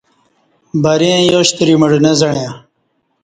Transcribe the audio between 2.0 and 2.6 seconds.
نہ زعیاں